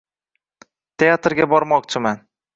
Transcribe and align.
Teatrga 1.03 1.47
bormoqchiman. 1.53 2.21